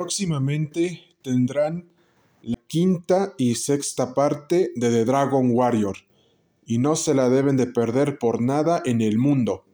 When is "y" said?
3.36-3.56, 6.64-6.78